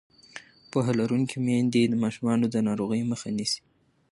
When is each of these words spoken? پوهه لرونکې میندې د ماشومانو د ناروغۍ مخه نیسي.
پوهه 0.71 0.91
لرونکې 0.99 1.37
میندې 1.45 1.81
د 1.87 1.93
ماشومانو 2.03 2.45
د 2.49 2.55
ناروغۍ 2.67 3.01
مخه 3.11 3.27
نیسي. 3.37 3.61